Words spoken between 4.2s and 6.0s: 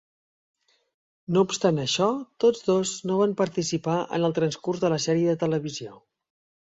el transcurs de la sèrie de televisió.